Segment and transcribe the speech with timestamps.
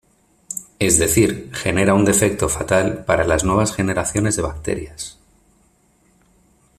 [0.79, 5.19] Es decir, genera un defecto fatal para las nuevas generaciones de bacterias..